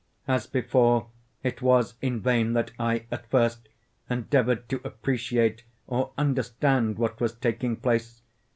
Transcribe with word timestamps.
As 0.27 0.47
before, 0.47 1.09
it 1.43 1.61
was 1.61 1.93
in 2.01 2.21
vain 2.21 2.53
that 2.53 2.71
I, 2.79 3.05
at 3.11 3.27
first, 3.29 3.69
endeavoured 4.09 4.67
to 4.69 4.81
appreciate 4.83 5.63
or 5.85 6.11
understand 6.17 6.97
what 6.97 7.21
was 7.21 7.35
taking 7.35 7.75
place. 7.75 8.23